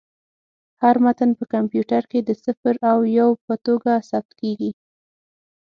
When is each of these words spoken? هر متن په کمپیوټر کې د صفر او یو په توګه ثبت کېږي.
هر 0.81 0.95
متن 1.05 1.29
په 1.39 1.43
کمپیوټر 1.53 2.03
کې 2.11 2.19
د 2.23 2.29
صفر 2.43 2.75
او 2.91 2.97
یو 3.19 3.29
په 3.45 3.53
توګه 3.65 3.91
ثبت 4.09 4.31
کېږي. 4.41 4.71